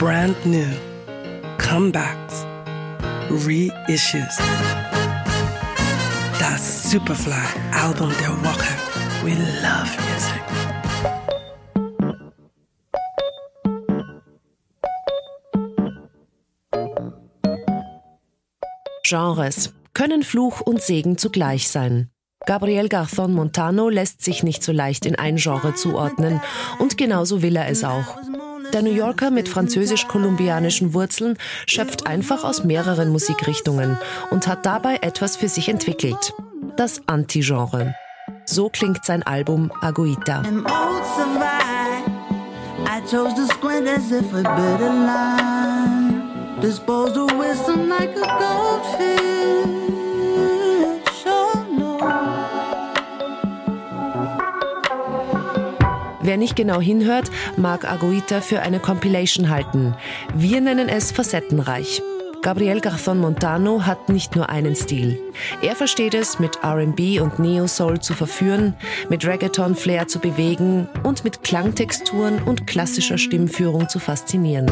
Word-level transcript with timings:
brand 0.00 0.34
new, 0.46 0.64
comebacks, 1.58 2.46
reissues. 3.28 4.38
Das 6.38 6.90
Superfly-Album 6.90 8.10
der 8.18 8.30
Woche. 8.42 8.72
We 9.22 9.36
love 9.60 9.92
music. 10.08 10.40
Genres 19.06 19.74
können 19.92 20.22
Fluch 20.22 20.62
und 20.62 20.80
Segen 20.80 21.18
zugleich 21.18 21.68
sein. 21.68 22.10
Gabriel 22.46 22.86
Garzón 22.86 23.32
Montano 23.32 23.90
lässt 23.90 24.24
sich 24.24 24.42
nicht 24.42 24.62
so 24.62 24.72
leicht 24.72 25.04
in 25.04 25.16
ein 25.16 25.36
Genre 25.36 25.74
zuordnen 25.74 26.40
und 26.78 26.96
genauso 26.96 27.42
will 27.42 27.54
er 27.54 27.68
es 27.68 27.84
auch. 27.84 28.16
Der 28.72 28.82
New 28.82 28.92
Yorker 28.92 29.30
mit 29.30 29.48
französisch-kolumbianischen 29.48 30.94
Wurzeln 30.94 31.36
schöpft 31.66 32.06
einfach 32.06 32.44
aus 32.44 32.62
mehreren 32.62 33.10
Musikrichtungen 33.10 33.98
und 34.30 34.46
hat 34.46 34.64
dabei 34.64 34.98
etwas 35.02 35.36
für 35.36 35.48
sich 35.48 35.68
entwickelt. 35.68 36.32
Das 36.76 37.00
Anti-Genre. 37.06 37.94
So 38.44 38.68
klingt 38.68 39.04
sein 39.04 39.24
Album 39.24 39.72
Aguita. 39.80 40.42
Disposed 46.62 47.16
of 47.16 47.32
wisdom 47.38 47.88
like 47.88 48.14
a 48.16 48.38
goldfish. 48.38 49.99
Wer 56.30 56.36
nicht 56.36 56.54
genau 56.54 56.80
hinhört, 56.80 57.28
mag 57.56 57.84
Aguita 57.84 58.40
für 58.40 58.60
eine 58.60 58.78
Compilation 58.78 59.50
halten. 59.50 59.96
Wir 60.32 60.60
nennen 60.60 60.88
es 60.88 61.10
facettenreich. 61.10 62.02
Gabriel 62.40 62.78
Garzón 62.78 63.16
Montano 63.16 63.84
hat 63.84 64.08
nicht 64.08 64.36
nur 64.36 64.48
einen 64.48 64.76
Stil. 64.76 65.18
Er 65.60 65.74
versteht 65.74 66.14
es, 66.14 66.38
mit 66.38 66.60
RB 66.62 67.20
und 67.20 67.40
Neo-Soul 67.40 67.98
zu 67.98 68.14
verführen, 68.14 68.76
mit 69.08 69.26
Reggaeton-Flair 69.26 70.06
zu 70.06 70.20
bewegen 70.20 70.88
und 71.02 71.24
mit 71.24 71.42
Klangtexturen 71.42 72.40
und 72.44 72.68
klassischer 72.68 73.18
Stimmführung 73.18 73.88
zu 73.88 73.98
faszinieren. 73.98 74.70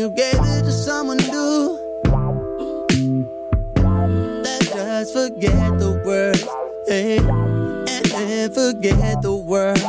You 0.00 0.08
gave 0.08 0.40
it 0.40 0.64
to 0.64 0.72
someone 0.72 1.18
new. 1.18 1.89
Just 5.12 5.34
forget 5.34 5.78
the 5.78 6.02
words, 6.04 6.44
hey, 6.86 7.18
and 7.18 8.04
then 8.06 8.52
forget 8.52 9.22
the 9.22 9.32
world. 9.32 9.80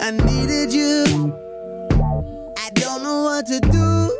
I 0.00 0.10
needed 0.10 0.72
you. 0.72 1.34
I 2.56 2.70
don't 2.74 3.02
know 3.02 3.24
what 3.24 3.46
to 3.46 3.60
do. 3.60 4.10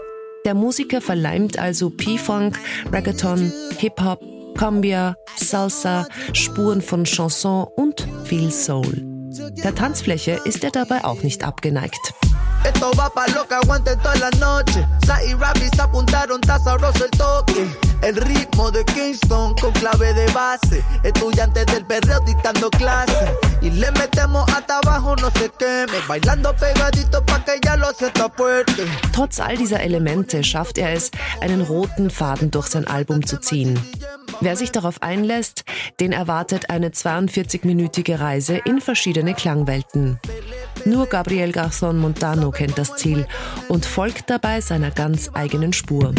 Der 0.44 0.54
Musiker 0.54 1.00
verleimt 1.00 1.58
also 1.58 1.91
P-Funk, 1.91 2.58
Reggaeton, 2.92 3.52
Hip-Hop, 3.78 4.20
Cumbia, 4.56 5.16
Salsa, 5.36 6.06
Spuren 6.32 6.80
von 6.80 7.04
Chanson 7.04 7.66
und 7.76 8.06
viel 8.24 8.50
Soul. 8.50 9.04
Der 9.62 9.74
Tanzfläche 9.74 10.41
ist 10.44 10.64
er 10.64 10.70
dabei 10.70 11.04
auch 11.04 11.22
nicht 11.22 11.44
abgeneigt. 11.44 12.14
Esto 12.64 12.91
va 12.96 13.08
pa' 13.08 13.26
lo 13.34 13.46
que 13.46 13.54
aguante 13.54 13.96
toda 13.96 14.16
la 14.16 14.30
noche. 14.38 14.86
Sa 15.06 15.22
y 15.22 15.32
Rabbis 15.34 15.78
apuntaron, 15.78 16.41
está 16.41 16.58
sabroso 16.58 17.04
el 17.04 17.10
toque. 17.10 17.88
El 18.08 18.16
ritmo 18.16 18.70
de 18.70 18.86
Kingston 18.86 19.54
con 19.60 19.70
clave 19.72 20.14
de 20.14 20.24
base. 20.32 20.82
Estudiantes 21.02 21.66
del 21.66 21.84
perreo 21.84 22.18
dictando 22.20 22.70
clase. 22.70 23.36
Y 23.60 23.68
le 23.68 23.92
metemos 23.92 24.48
hasta 24.48 24.78
abajo, 24.78 25.14
no 25.16 25.30
se 25.32 25.50
queme. 25.58 25.92
Bailando 26.08 26.54
pegadito 26.56 27.22
pa' 27.26 27.44
que 27.44 27.60
ya 27.62 27.76
lo 27.76 27.92
sienta 27.92 28.30
fuerte. 28.30 28.86
Trotz 29.12 29.38
all 29.41 29.58
dieser 29.58 29.80
Elemente 29.80 30.42
schafft 30.42 30.78
er 30.78 30.94
es, 30.94 31.10
einen 31.42 31.60
roten 31.60 32.08
Faden 32.08 32.50
durch 32.50 32.68
sein 32.68 32.86
Album 32.86 33.26
zu 33.26 33.36
ziehen. 33.41 33.78
Wer 34.41 34.56
sich 34.56 34.72
darauf 34.72 35.02
einlässt, 35.02 35.64
den 36.00 36.12
erwartet 36.12 36.70
eine 36.70 36.88
42-minütige 36.88 38.20
Reise 38.20 38.56
in 38.56 38.80
verschiedene 38.80 39.34
Klangwelten. 39.34 40.18
Nur 40.88 41.06
Gabriel 41.06 41.53
Garzón 41.53 41.99
Montano 41.99 42.50
kennt 42.50 42.78
das 42.78 42.97
Ziel 42.97 43.26
und 43.69 43.84
folgt 43.84 44.31
dabei 44.31 44.62
seiner 44.62 44.91
ganz 44.91 45.31
eigenen 45.34 45.75
Spur. 45.75 46.15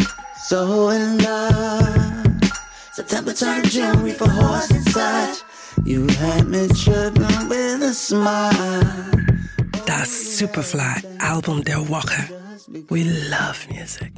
So 0.48 0.90
in 0.90 1.18
love, 1.18 2.38
September 2.92 3.34
turned 3.34 3.72
June, 3.72 4.14
for 4.14 4.28
horse 4.32 4.72
such. 4.92 5.44
You 5.84 6.06
had 6.20 6.46
me 6.46 6.68
tripping 6.68 7.48
with 7.48 7.82
a 7.82 7.92
smile. 7.92 8.86
Das 9.86 10.38
Superfly 10.38 11.02
Album 11.18 11.64
der 11.64 11.88
Woche. 11.88 12.28
We 12.88 13.02
love 13.02 13.66
music. 13.70 14.12